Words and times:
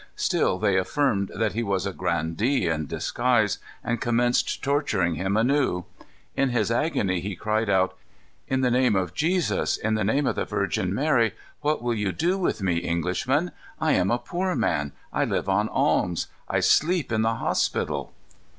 Still 0.15 0.57
they 0.57 0.77
affirmed 0.79 1.31
that 1.35 1.53
he 1.53 1.61
was 1.61 1.85
a 1.85 1.93
grandee 1.93 2.65
in 2.67 2.87
disguise, 2.87 3.59
and 3.83 4.01
commenced 4.01 4.63
torturing 4.63 5.13
him 5.13 5.37
anew. 5.37 5.85
In 6.35 6.49
his 6.49 6.71
agony 6.71 7.19
he 7.19 7.35
cried 7.35 7.69
out: 7.69 7.95
"In 8.47 8.61
the 8.61 8.71
name 8.71 8.95
of 8.95 9.13
Jesus; 9.13 9.77
in 9.77 9.93
the 9.93 10.03
name 10.03 10.25
of 10.25 10.35
the 10.37 10.43
Virgin 10.45 10.91
Mary, 10.91 11.35
what 11.59 11.83
will 11.83 11.93
you 11.93 12.11
do 12.11 12.39
with 12.39 12.63
me, 12.63 12.83
Englishmen? 12.83 13.51
I 13.79 13.91
am 13.91 14.09
a 14.09 14.17
poor 14.17 14.55
man. 14.55 14.91
I 15.13 15.23
live 15.23 15.47
on 15.47 15.69
alms. 15.69 16.25
I 16.49 16.61
sleep 16.61 17.11
in 17.11 17.21
the 17.21 17.35
hospital." 17.35 18.11